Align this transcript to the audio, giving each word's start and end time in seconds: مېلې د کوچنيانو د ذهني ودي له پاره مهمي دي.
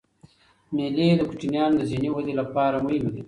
مېلې 0.75 1.07
د 1.15 1.21
کوچنيانو 1.29 1.75
د 1.77 1.81
ذهني 1.89 2.09
ودي 2.11 2.33
له 2.39 2.45
پاره 2.53 2.77
مهمي 2.83 2.97
دي. 3.01 3.11